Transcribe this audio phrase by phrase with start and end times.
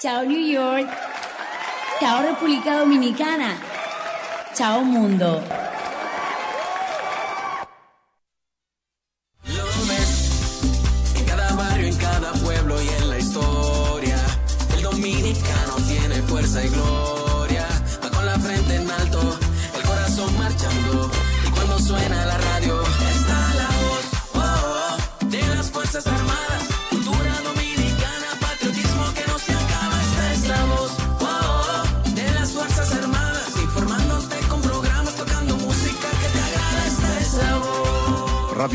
[0.00, 0.88] Chao New York.
[2.00, 3.58] Chao República Dominicana.
[4.54, 5.59] Chao mundo.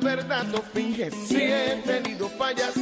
[0.00, 1.14] Verdad, no finges.
[1.26, 2.74] Si he tenido fallas,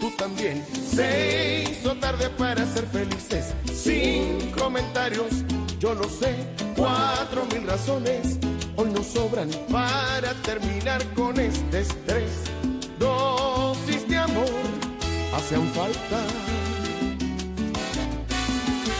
[0.00, 0.64] tú también.
[0.74, 3.54] Se hizo tarde para ser felices.
[3.72, 5.44] Sin comentarios,
[5.78, 6.34] yo lo sé.
[6.76, 8.38] Cuatro mil razones
[8.76, 12.30] hoy nos sobran para terminar con este estrés.
[12.98, 14.50] Dosis de amor
[15.34, 16.24] hacen falta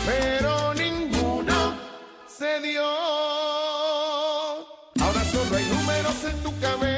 [0.08, 1.74] pero ninguno
[2.26, 2.82] se dio.
[5.00, 6.97] Ahora solo hay números en tu cabeza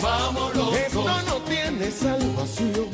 [0.00, 1.24] Voy, nos vamos los Esto dos.
[1.24, 2.88] no tiene salvación,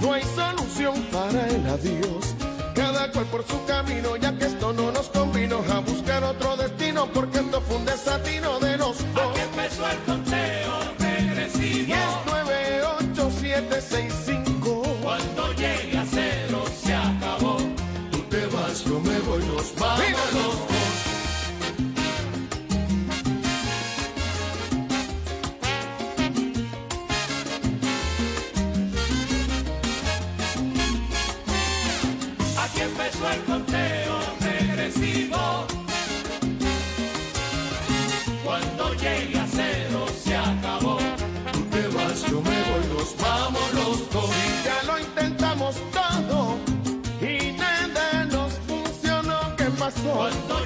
[0.00, 2.34] no hay solución para el adiós.
[2.74, 7.06] Cada cual por su camino, ya que esto no nos convino a buscar otro destino,
[7.12, 9.30] porque esto fue un desatino de los dos.
[9.30, 11.86] Aquí empezó el conteo regresivo.
[11.86, 12.82] 10, 9,
[13.14, 14.12] 8, 7, 6,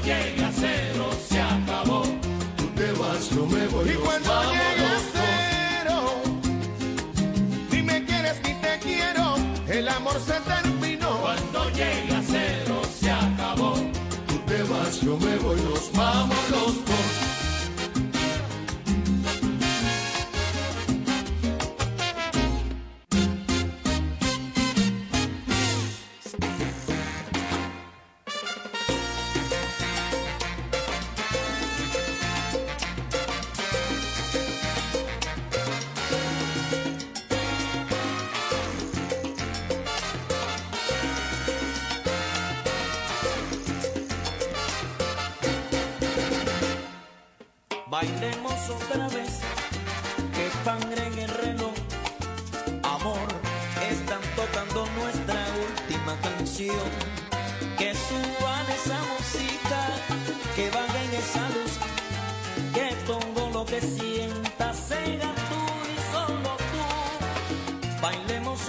[0.03, 2.03] llegue a cero se acabó.
[2.57, 3.91] Tú te vas, no me voy.
[3.91, 6.23] Y cuando vamos, a cero,
[7.71, 9.37] ni me quieres ni te quiero,
[9.69, 11.11] el amor se terminó.
[11.21, 13.75] Cuando llegue a cero se acabó.
[14.29, 17.40] Tú te vas, yo me voy, nos vamos los dos.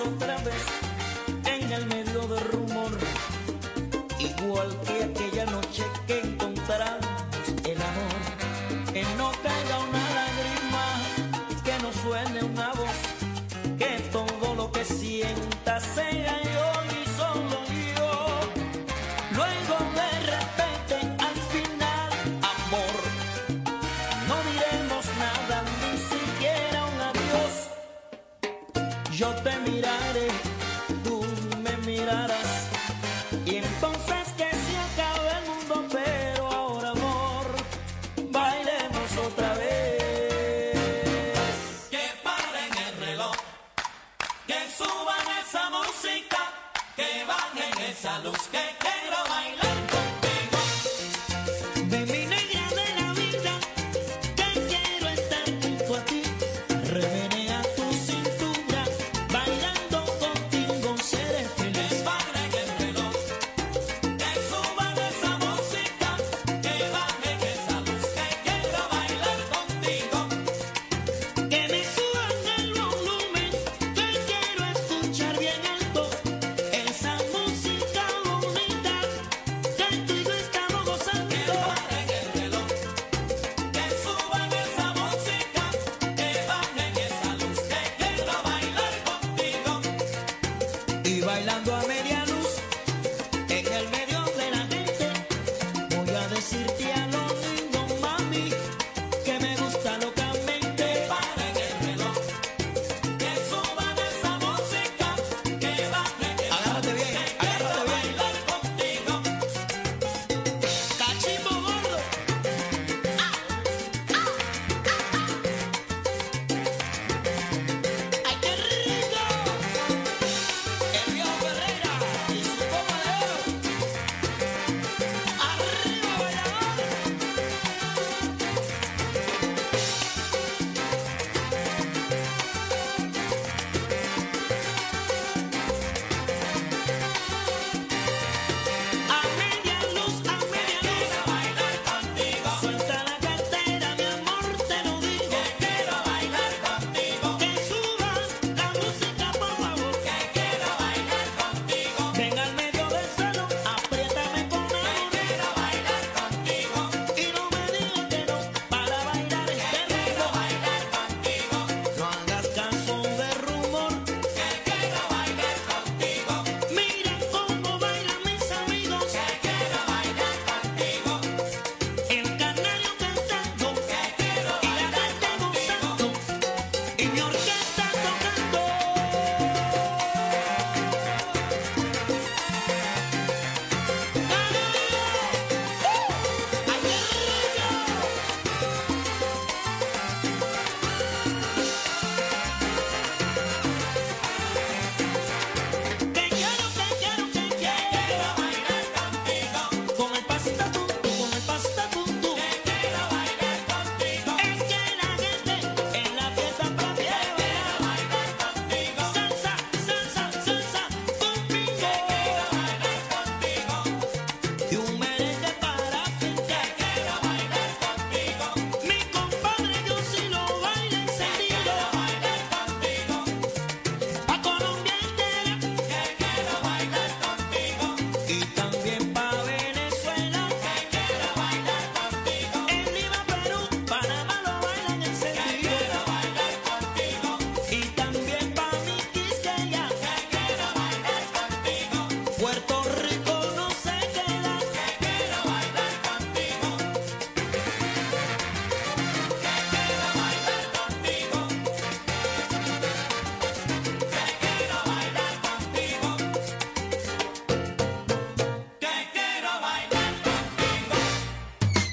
[0.01, 0.65] otra vez
[1.45, 2.91] en el medio del rumor,
[4.19, 5.30] igual que aquel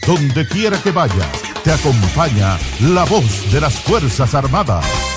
[0.09, 5.08] Donde quiera que vayas, te acompaña la voz de las Fuerzas Armadas.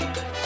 [0.00, 0.39] now.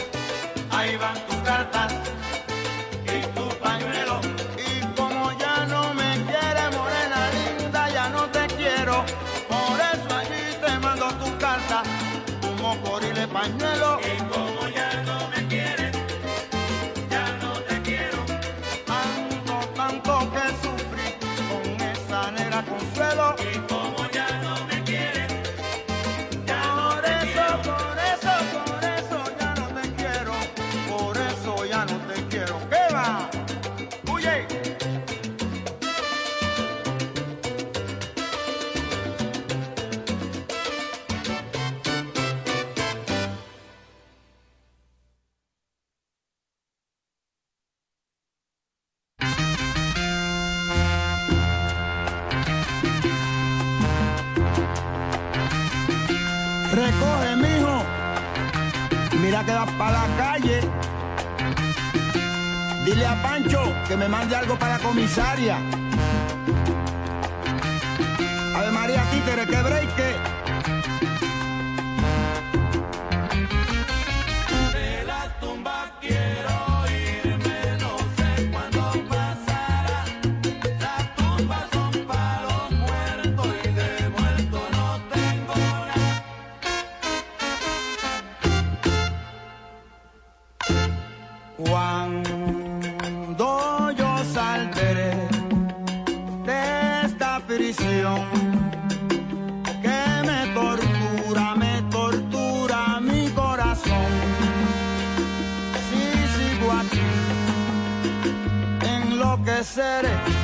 [109.44, 110.43] que seré.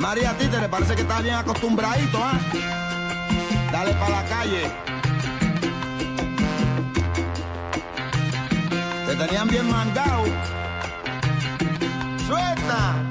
[0.00, 2.40] María Títere, parece que estás bien acostumbradito, ¿ah?
[3.70, 4.62] Dale para la calle.
[9.06, 10.24] Te tenían bien mangado.
[12.26, 13.09] Suelta.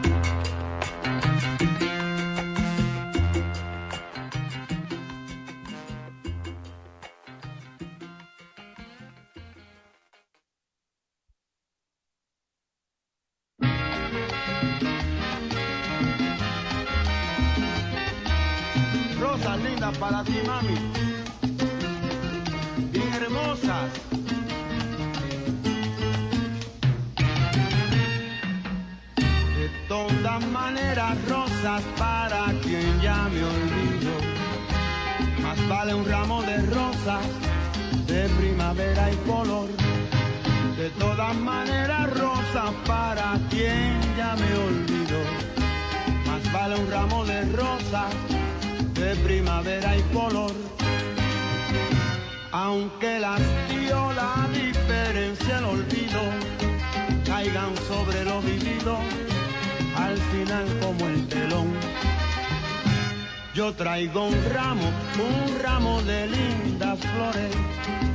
[64.00, 67.52] Traigo un ramo, un ramo de lindas flores,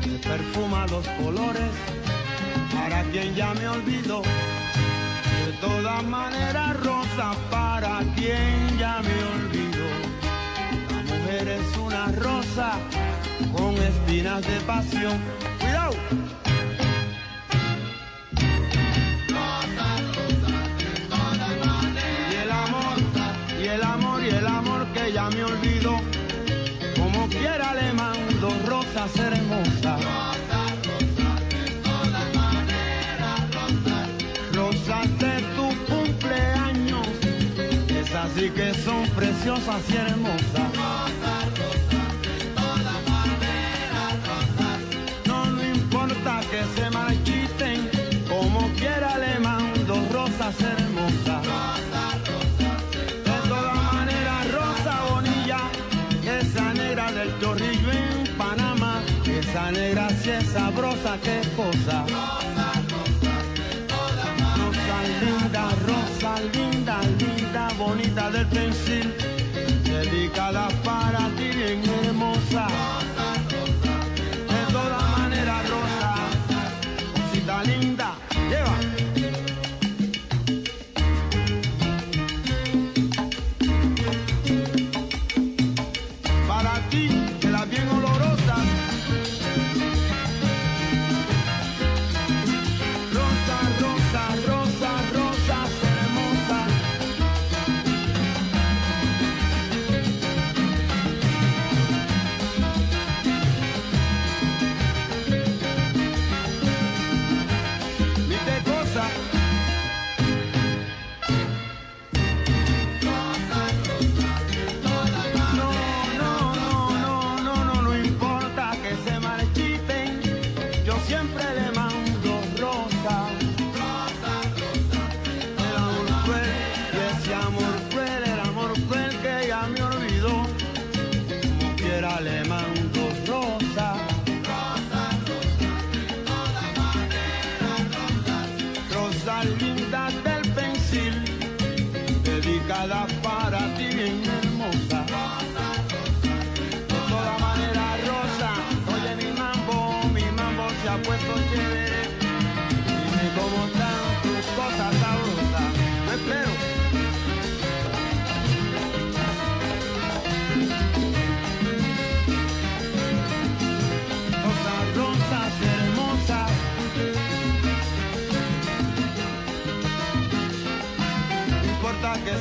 [0.06, 1.70] de perfumados colores,
[2.72, 4.22] para quien ya me olvidó.
[4.22, 9.84] De todas maneras, rosa para quien ya me olvidó
[11.40, 12.78] eres una rosa
[13.52, 15.18] con espinas de pasión.
[15.60, 16.23] Cuidado.
[29.04, 30.00] Rosas.
[30.02, 34.08] Rosa, rosa, de todas maneras, rosas.
[34.54, 37.08] Rosas de tu cumpleaños.
[37.88, 40.94] Esas sí que son preciosas y hermosas.
[46.76, 47.90] se marchiten,
[48.28, 50.93] como quiera le mando rosas hermosas.
[61.14, 62.04] Sabrosa, qué cosa.
[64.56, 69.14] Rosa linda, rosa linda, linda, bonita del pensil,
[69.84, 72.93] dedicada para ti bien hermosa.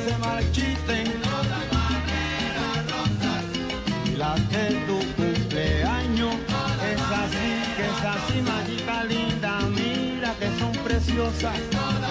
[0.04, 3.44] se marchiten rosas maneras rosas.
[4.04, 6.34] Y las de tu cumpleaños
[6.92, 12.03] es así que es así manita linda mira que son preciosas.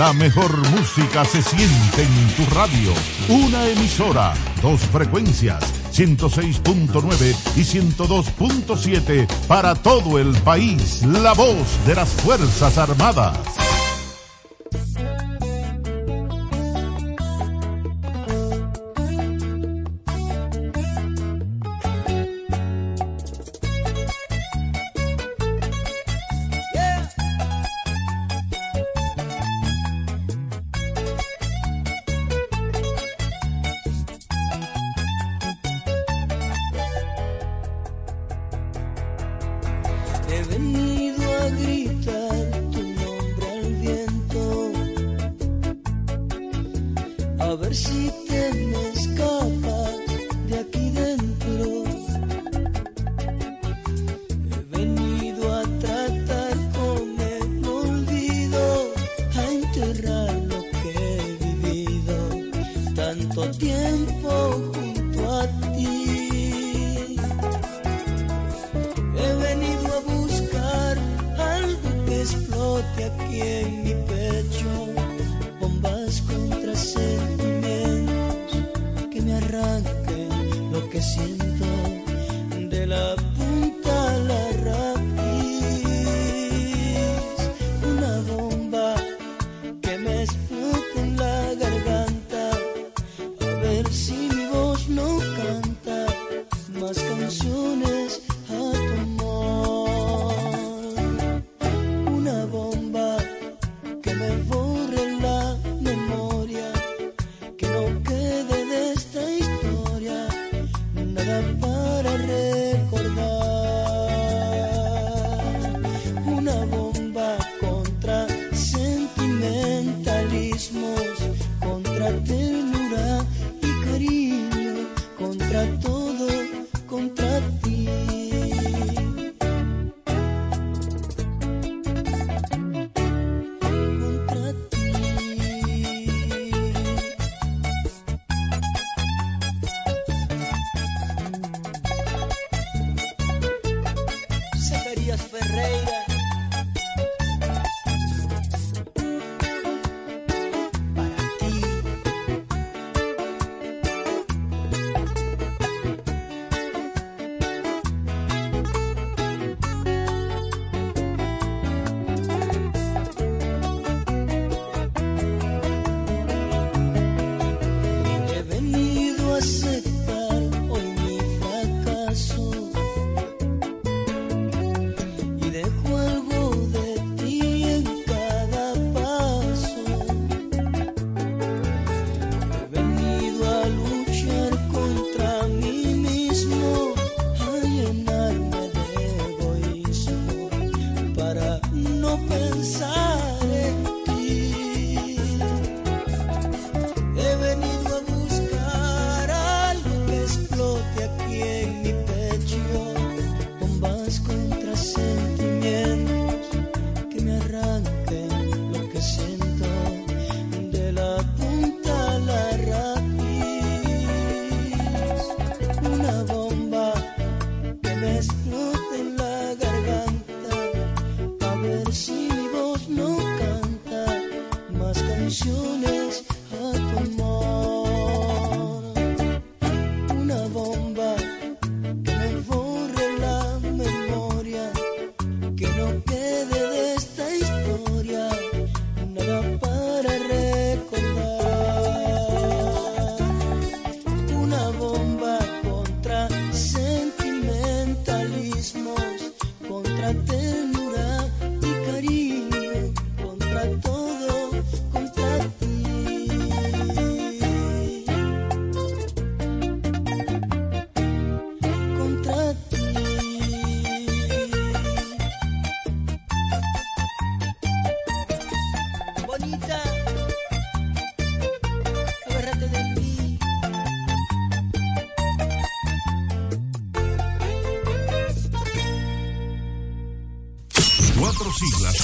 [0.00, 2.94] La mejor música se siente en tu radio.
[3.28, 4.32] Una emisora,
[4.62, 11.02] dos frecuencias, 106.9 y 102.7 para todo el país.
[11.02, 13.69] La voz de las Fuerzas Armadas.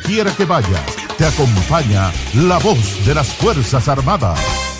[0.00, 4.73] quiera que vayas, te acompaña la voz de las Fuerzas Armadas.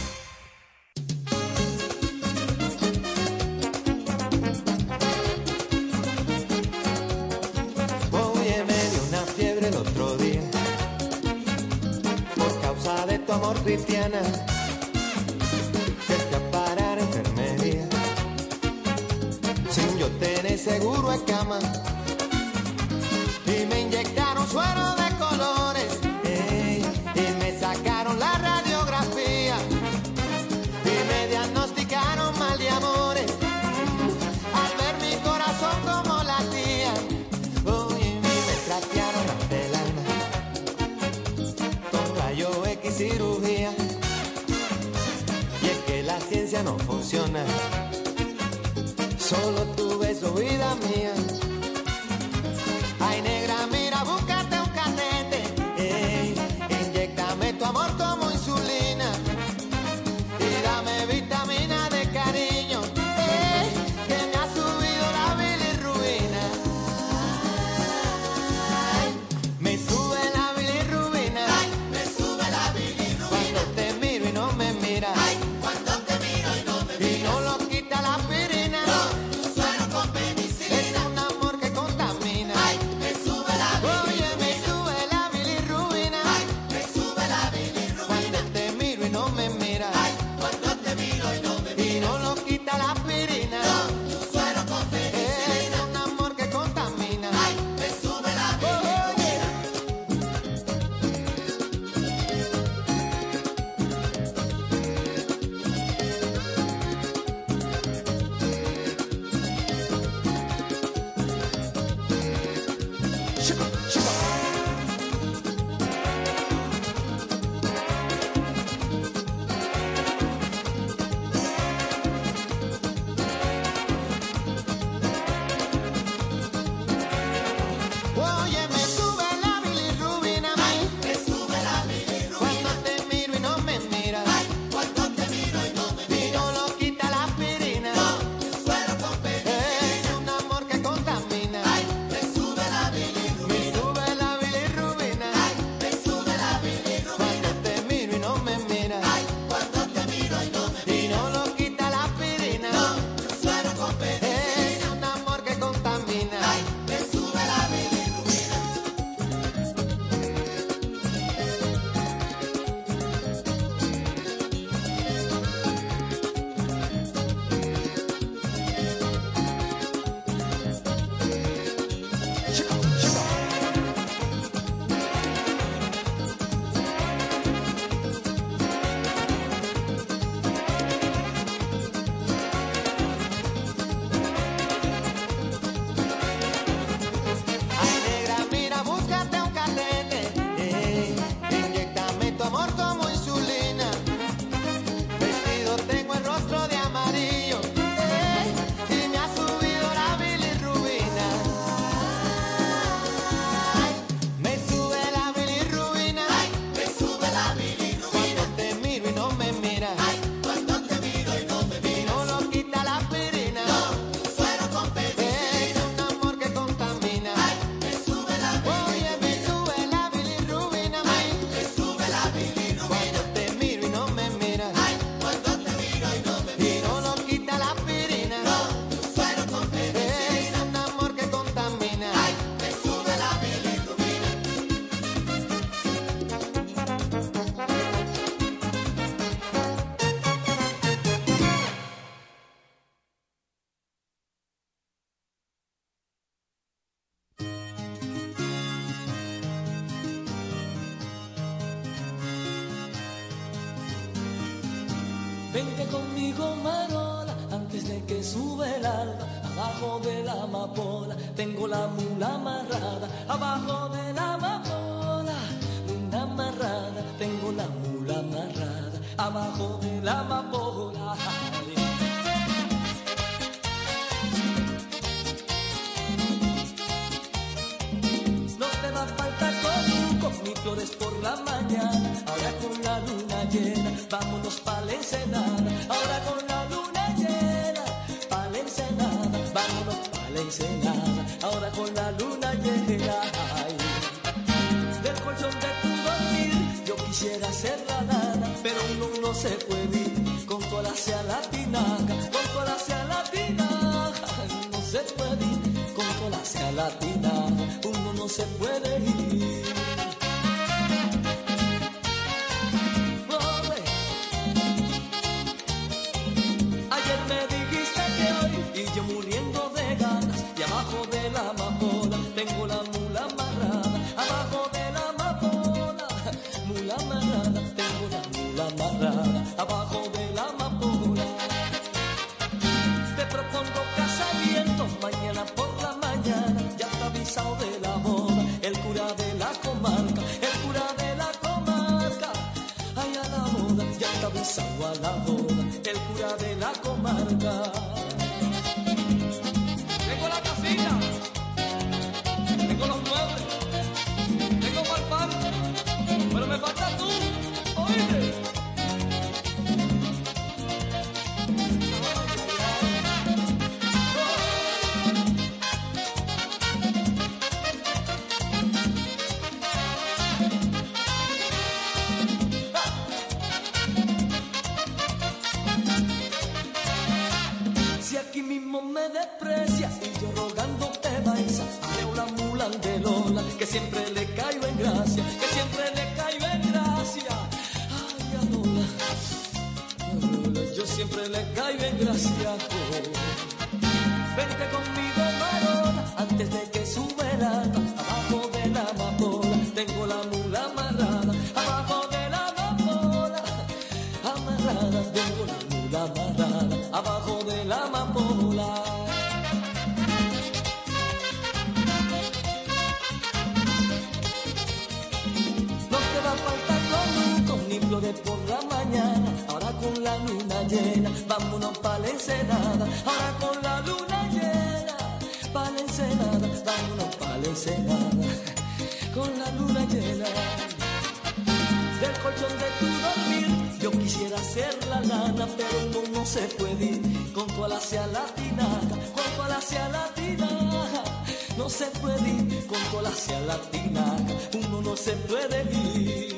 [444.85, 446.34] no se puede vivir.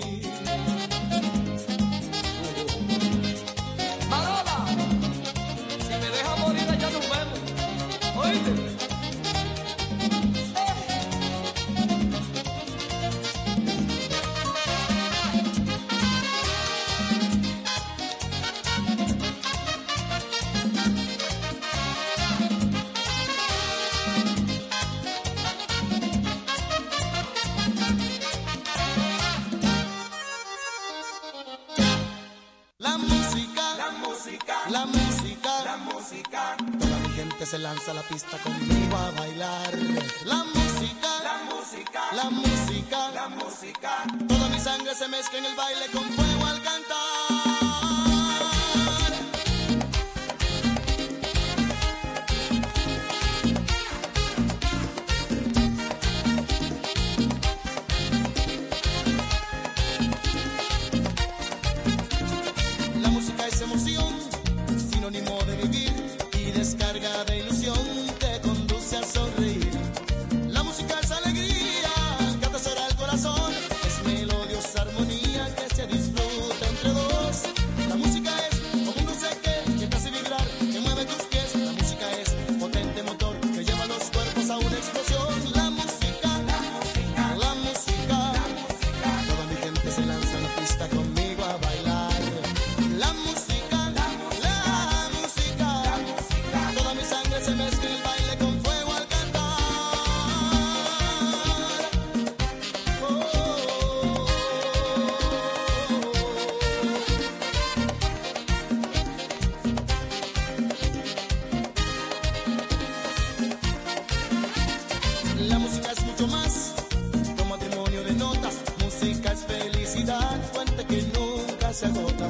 [120.89, 122.29] que nunca se agota.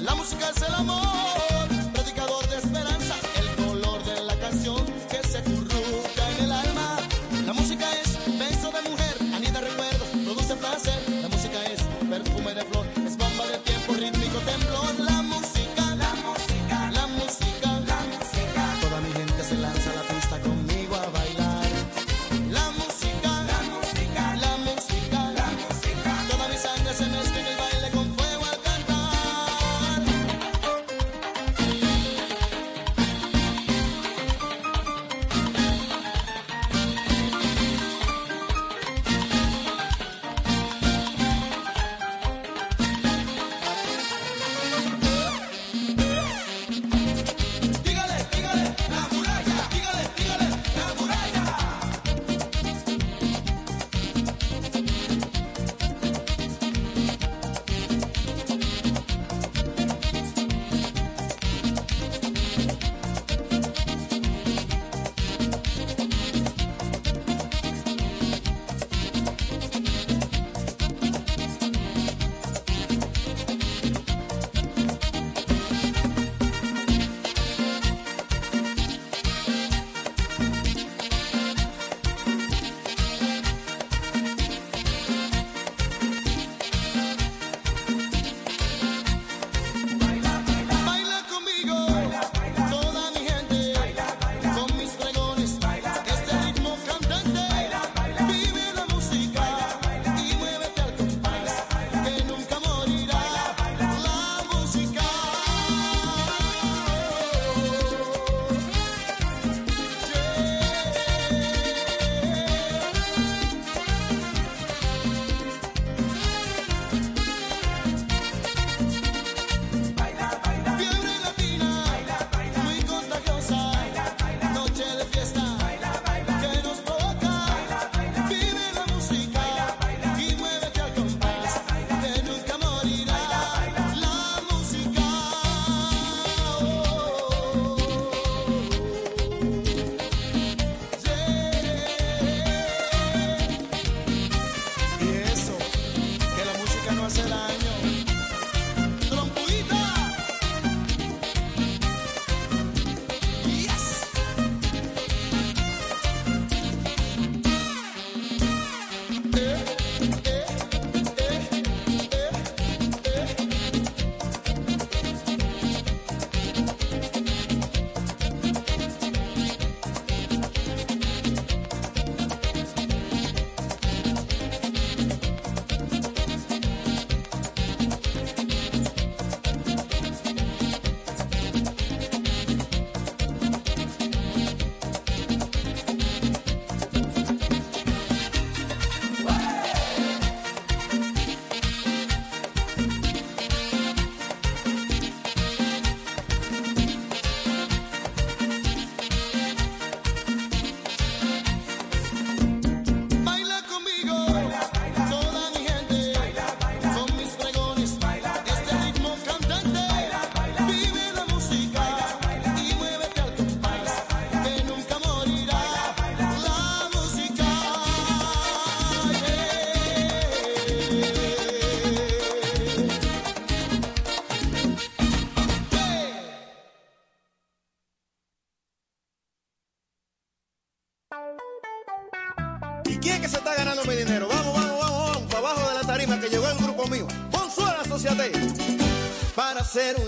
[0.00, 1.53] La música es el amor.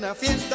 [0.07, 0.46] Una fiesta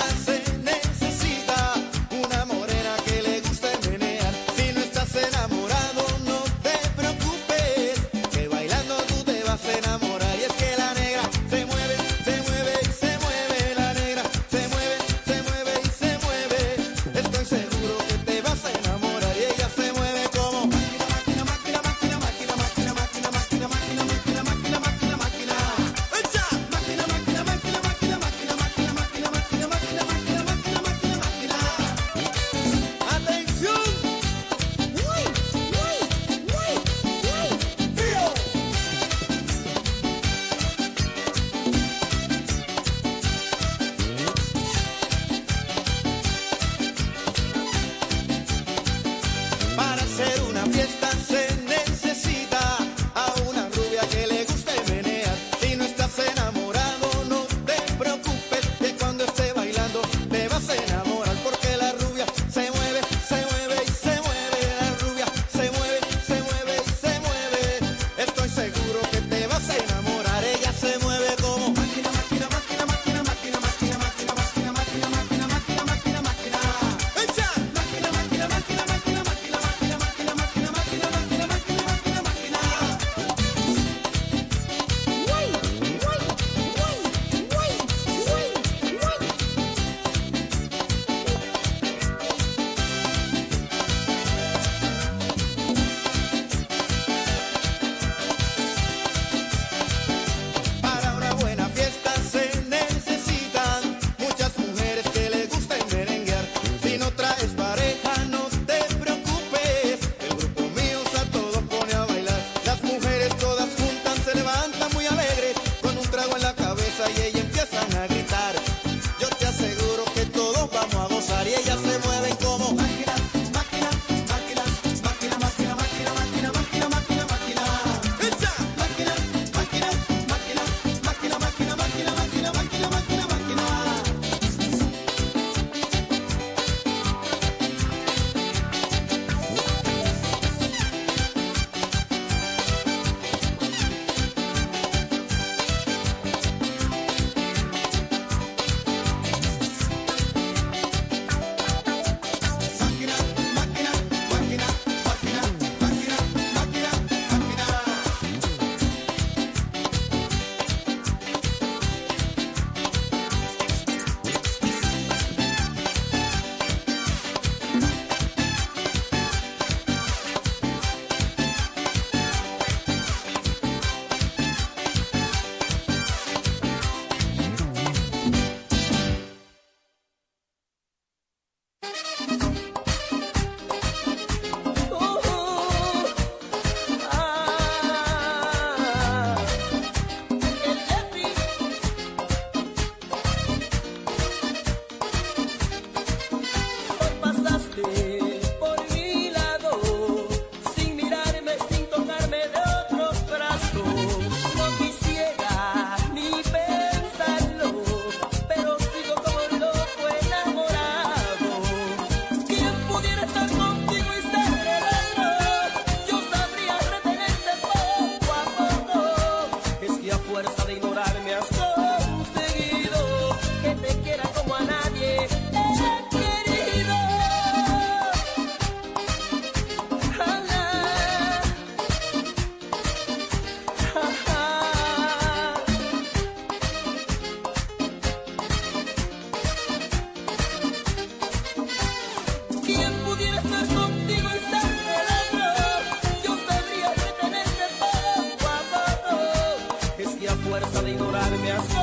[250.91, 251.80] ignorarme así.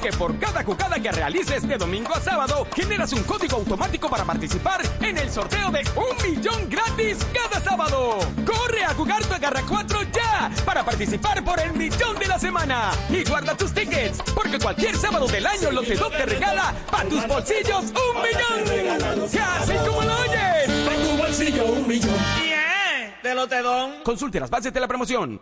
[0.00, 4.08] Es que por cada jugada que realices de domingo a sábado, generas un código automático
[4.08, 8.18] para participar en el sorteo de un millón gratis cada sábado.
[8.44, 12.90] Corre a jugar tu Agarra 4 ya para participar por el millón de la semana.
[13.08, 17.84] Y guarda tus tickets, porque cualquier sábado del año Lotedop te regala para tus bolsillos
[17.86, 19.28] un millón.
[19.32, 20.70] Casi como lo oyes.
[20.84, 22.16] Para tu bolsillo un millón.
[22.42, 24.02] Bien, de Lotedón.
[24.02, 25.40] Consulte las bases de la promoción.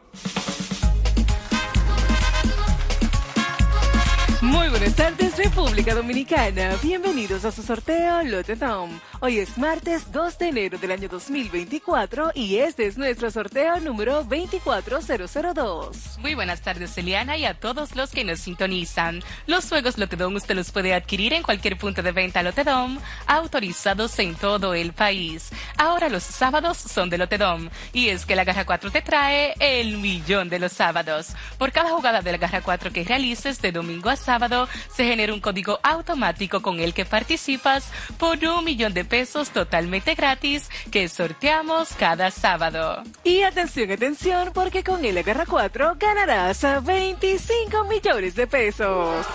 [4.95, 6.77] Tardes, República Dominicana.
[6.83, 8.91] Bienvenidos a su sorteo Lotedom.
[9.21, 14.23] Hoy es martes 2 de enero del año 2024 y este es nuestro sorteo número
[14.23, 16.19] 24002.
[16.21, 19.21] Muy buenas tardes, Eliana, y a todos los que nos sintonizan.
[19.49, 24.37] Los juegos Lotedom usted los puede adquirir en cualquier punto de venta Lotedom, autorizados en
[24.37, 25.51] todo el país.
[25.77, 29.99] Ahora los sábados son de Lotedom, y es que la Garra 4 te trae el
[29.99, 31.31] millón de los sábados.
[31.59, 35.35] Por cada jugada de la Garra 4 que realices de domingo a sábado, se genera
[35.35, 41.09] un código automático con el que participas por un millón de pesos totalmente gratis que
[41.09, 43.03] sorteamos cada sábado.
[43.25, 49.27] Y atención, atención, porque con el Agarra 4 ganarás a 25 millones de pesos.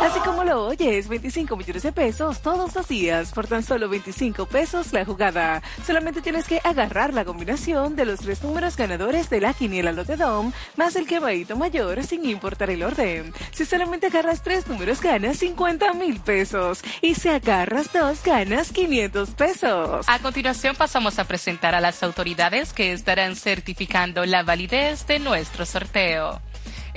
[0.00, 4.46] Así como lo oyes, 25 millones de pesos todos los días por tan solo 25
[4.46, 5.62] pesos la jugada.
[5.86, 10.52] Solamente tienes que agarrar la combinación de los tres números ganadores de la quiniela Lotedom
[10.76, 13.32] más el quemadito mayor sin importar el orden.
[13.50, 19.30] Si solamente agarras tres números ganas 50 mil pesos y si agarras dos ganas 500
[19.30, 20.06] pesos.
[20.08, 25.66] A continuación pasamos a presentar a las autoridades que estarán certificando la validez de nuestro
[25.66, 26.40] sorteo.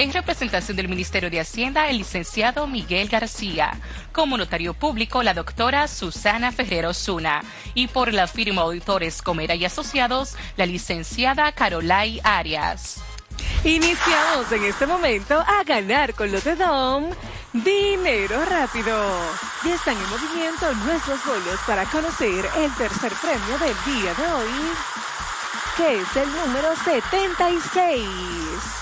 [0.01, 3.79] En representación del Ministerio de Hacienda, el licenciado Miguel García.
[4.11, 7.43] Como notario público, la doctora Susana Ferrero Zuna.
[7.75, 12.99] Y por la firma Auditores Comera y Asociados, la licenciada Carolai Arias.
[13.63, 17.11] Iniciamos en este momento a ganar con los de Dom.
[17.53, 18.97] Dinero rápido.
[19.63, 24.49] Ya están en movimiento nuestros bolos para conocer el tercer premio del día de hoy,
[25.77, 28.80] que es el número 76.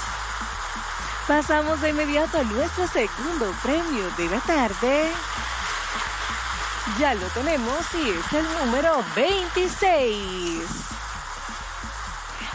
[1.30, 5.12] Pasamos de inmediato a nuestro segundo premio de la tarde.
[7.00, 10.64] Ya lo tenemos y es el número 26.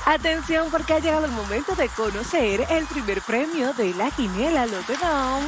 [0.07, 5.45] Atención porque ha llegado el momento de conocer el primer premio de la quiniela Lotedom.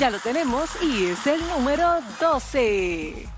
[0.00, 3.29] Ya lo tenemos y es el número 12.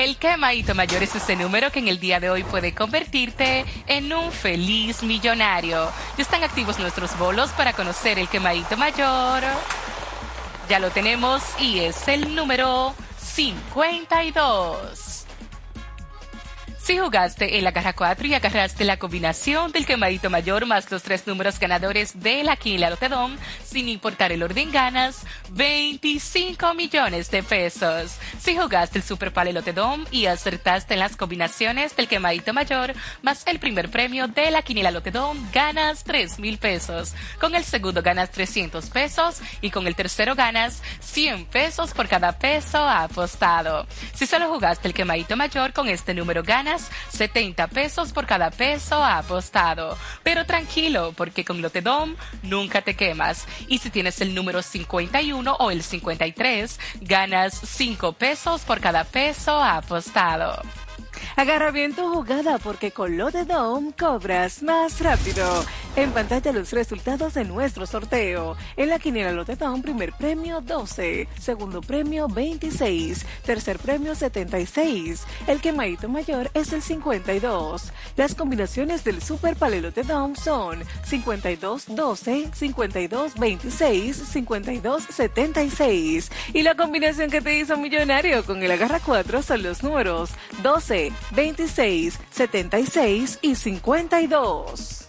[0.00, 4.10] El quemadito mayor es ese número que en el día de hoy puede convertirte en
[4.14, 5.90] un feliz millonario.
[6.16, 9.42] Ya están activos nuestros bolos para conocer el quemadito mayor.
[10.70, 15.19] Ya lo tenemos y es el número 52.
[16.90, 21.04] Si jugaste en la caja 4 y agarraste la combinación del quemadito mayor más los
[21.04, 27.44] tres números ganadores de la Quinila Lotedom, sin importar el orden ganas, 25 millones de
[27.44, 28.16] pesos.
[28.40, 33.60] Si jugaste el Super Pale Lotedom y acertaste las combinaciones del quemadito mayor más el
[33.60, 37.14] primer premio de la Quinila Lotedom, ganas 3 mil pesos.
[37.40, 42.36] Con el segundo ganas 300 pesos y con el tercero ganas 100 pesos por cada
[42.36, 43.86] peso apostado.
[44.12, 46.79] Si solo jugaste el quemadito mayor, con este número ganas
[47.10, 49.96] 70 pesos por cada peso apostado.
[50.22, 53.46] Pero tranquilo, porque con Lotedom nunca te quemas.
[53.68, 59.62] Y si tienes el número 51 o el 53, ganas 5 pesos por cada peso
[59.62, 60.62] apostado.
[61.36, 65.64] Agarra bien tu jugada porque con Lotedom cobras más rápido.
[65.96, 68.56] En pantalla los resultados de nuestro sorteo.
[68.76, 75.24] En la quiniela Lotedom, primer premio 12, segundo premio 26, tercer premio 76.
[75.46, 77.92] El quemadito mayor es el 52.
[78.16, 86.30] Las combinaciones del Super Palelotedom son 52 12, 52 26, 52 76.
[86.52, 90.30] Y la combinación que te hizo millonario con el agarra 4 son los números
[90.62, 95.08] 12, 26, 76 y 52.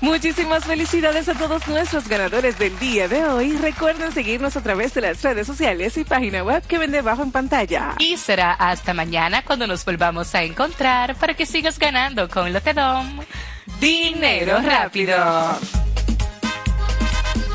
[0.00, 3.52] Muchísimas felicidades a todos nuestros ganadores del día de hoy.
[3.56, 7.32] Recuerden seguirnos a través de las redes sociales y página web que ven debajo en
[7.32, 7.96] pantalla.
[7.98, 13.20] Y será hasta mañana cuando nos volvamos a encontrar para que sigas ganando con Lotedom.
[13.80, 15.16] Dinero rápido.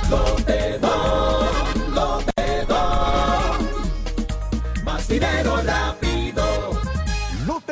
[0.10, 1.48] Lotedom,
[1.96, 3.58] Lotedom.
[4.84, 6.03] Más dinero rápido.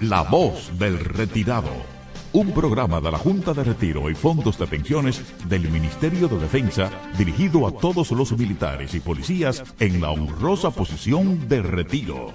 [0.00, 1.70] La Voz del Retirado,
[2.32, 6.90] un programa de la Junta de Retiro y Fondos de Pensiones del Ministerio de Defensa
[7.16, 12.34] dirigido a todos los militares y policías en la honrosa posición de retiro.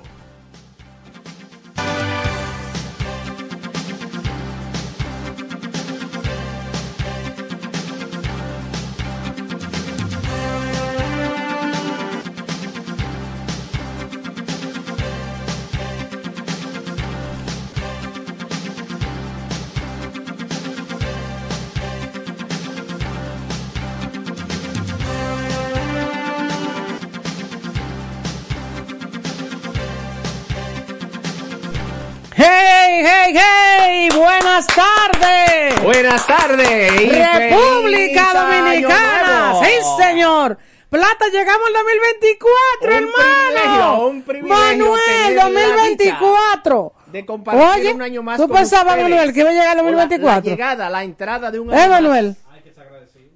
[36.54, 39.54] Y República Dominicana.
[39.64, 40.58] Sí, señor.
[40.90, 44.08] Plata, llegamos al 2024, hermano.
[44.08, 46.94] un privilegio Manuel, tener la 2024.
[47.06, 49.10] De compartir Oye, un año más ¿tú con pensabas, ustedes.
[49.12, 50.42] Manuel, que iba a llegar al O la- 2024?
[50.50, 52.36] La, llegada, la entrada de un ¿Eh, año?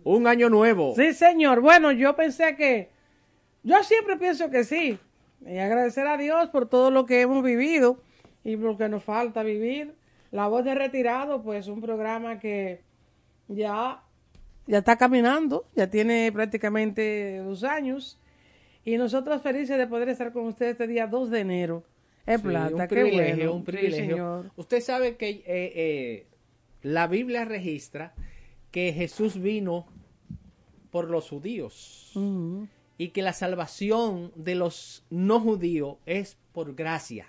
[0.03, 0.93] Un año nuevo.
[0.95, 1.61] Sí, señor.
[1.61, 2.89] Bueno, yo pensé que,
[3.61, 4.97] yo siempre pienso que sí.
[5.45, 7.99] Y agradecer a Dios por todo lo que hemos vivido
[8.43, 9.93] y por lo que nos falta vivir.
[10.31, 12.81] La voz de retirado, pues un programa que
[13.47, 14.03] ya,
[14.67, 18.19] ya está caminando, ya tiene prácticamente dos años.
[18.85, 21.83] Y nosotros felices de poder estar con ustedes este día 2 de enero.
[22.25, 23.53] Es Sí, plata, un qué privilegio, bueno.
[23.53, 24.09] un Sí, privilegio.
[24.15, 24.51] señor.
[24.57, 26.27] Usted sabe que eh, eh,
[26.81, 28.13] la Biblia registra
[28.71, 29.85] que Jesús vino
[30.91, 32.11] por los judíos
[32.97, 37.27] y que la salvación de los no judíos es por gracia.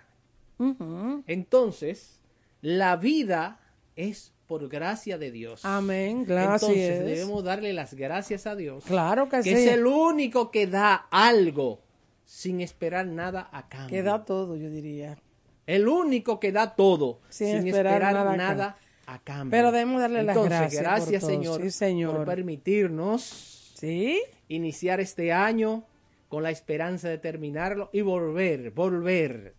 [1.27, 2.21] Entonces,
[2.61, 3.61] la vida
[3.97, 5.65] es por gracia de Dios.
[5.65, 6.33] Amén, así
[6.67, 7.05] Entonces, es.
[7.05, 8.85] debemos darle las gracias a Dios.
[8.85, 9.51] Claro que sí.
[9.51, 11.81] es el único que da algo
[12.25, 13.89] sin esperar nada a cambio.
[13.89, 15.19] Que da todo, yo diría.
[15.67, 18.83] El único que da todo Sin sin, esperar esperar, nada a nada, cambio.
[19.07, 19.51] a cambio.
[19.51, 21.31] Pero debemos darle las Entonces, gracias por Gracias, todo.
[21.31, 22.17] Señor, Sí, señor.
[22.17, 24.23] por permitirnos ¿Sí?
[24.49, 25.85] iniciar este año
[26.29, 29.55] con la esperanza de terminarlo y volver, volver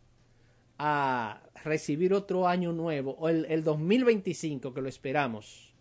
[0.78, 5.74] a recibir otro año nuevo, o el, el 2025 que lo esperamos.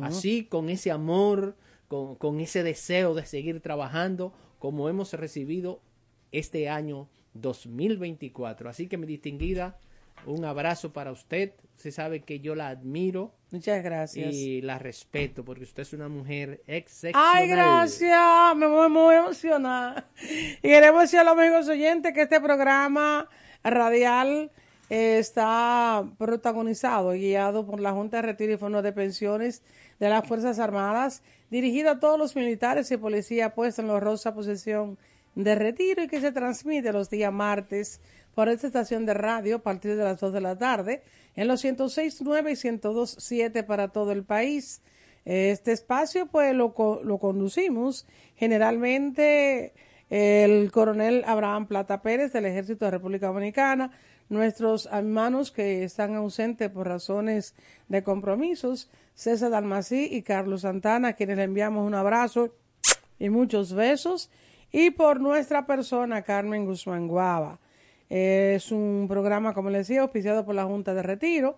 [0.00, 1.56] Así, con ese amor,
[1.88, 5.80] con, con ese deseo de seguir trabajando, como hemos recibido
[6.30, 8.70] este año 2024.
[8.70, 9.76] Así que, mi distinguida,
[10.24, 11.52] un abrazo para usted.
[11.76, 13.34] Usted sabe que yo la admiro.
[13.50, 14.34] Muchas gracias.
[14.34, 17.32] Y la respeto porque usted es una mujer excepcional.
[17.34, 18.56] Ay, gracias.
[18.56, 20.08] Me voy muy emocionada.
[20.62, 23.28] Y queremos decir a los amigos oyentes que este programa
[23.70, 24.50] radial
[24.88, 29.62] eh, está protagonizado y guiado por la Junta de Retiro y Fondo de Pensiones
[29.98, 34.34] de las Fuerzas Armadas, dirigido a todos los militares y policías puestos en la honrosa
[34.34, 34.98] posesión
[35.34, 38.00] de retiro y que se transmite los días martes
[38.34, 41.02] por esta estación de radio a partir de las 2 de la tarde
[41.34, 44.82] en los 106.9 y 102.7 para todo el país.
[45.24, 48.06] Este espacio pues lo, lo conducimos
[48.36, 49.72] generalmente
[50.10, 53.90] el coronel Abraham Plata Pérez del Ejército de República Dominicana,
[54.28, 57.54] nuestros hermanos que están ausentes por razones
[57.88, 62.54] de compromisos, César Dalmací y Carlos Santana, a quienes le enviamos un abrazo
[63.18, 64.30] y muchos besos,
[64.72, 67.58] y por nuestra persona, Carmen Guzmán Guava.
[68.08, 71.56] Es un programa, como les decía, auspiciado por la Junta de Retiro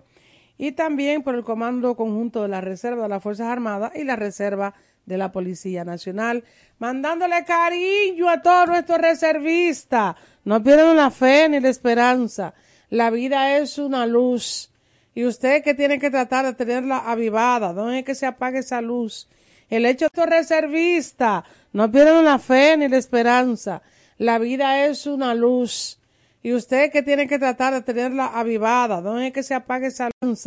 [0.56, 4.16] y también por el Comando Conjunto de la Reserva de las Fuerzas Armadas y la
[4.16, 4.74] Reserva
[5.08, 6.44] de la Policía Nacional,
[6.78, 10.14] mandándole cariño a todos nuestros reservistas.
[10.44, 12.54] No pierdan la fe ni la esperanza.
[12.90, 14.70] La vida es una luz
[15.14, 18.80] y usted que tiene que tratar de tenerla avivada, no es que se apague esa
[18.80, 19.28] luz.
[19.68, 23.82] El hecho de estos reservistas, no pierdan la fe ni la esperanza.
[24.16, 25.98] La vida es una luz
[26.42, 30.08] y usted que tiene que tratar de tenerla avivada, no es que se apague esa
[30.20, 30.44] luz.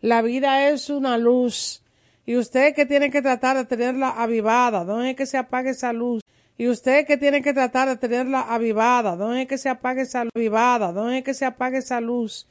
[0.00, 1.81] La vida es una luz
[2.24, 5.92] y usted que tiene que tratar de tenerla avivada, no es que se apague esa
[5.92, 6.22] luz.
[6.58, 10.24] Y usted que tiene que tratar de tenerla avivada, no es que se apague esa
[10.32, 12.46] avivada, no es que se apague esa luz.